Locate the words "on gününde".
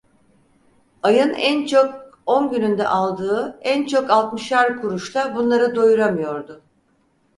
2.25-2.87